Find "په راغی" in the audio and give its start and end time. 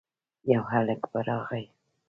1.11-1.65